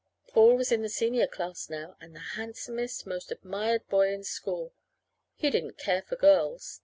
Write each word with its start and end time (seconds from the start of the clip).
Paul 0.29 0.55
was 0.55 0.71
in 0.71 0.81
the 0.81 0.89
senior 0.89 1.27
class 1.27 1.69
now, 1.69 1.95
and 2.01 2.15
the 2.15 2.19
handsomest, 2.33 3.05
most 3.05 3.31
admired 3.31 3.87
boy 3.87 4.11
in 4.11 4.23
school. 4.23 4.73
He 5.35 5.51
didn't 5.51 5.77
care 5.77 6.01
for 6.01 6.15
girls. 6.15 6.79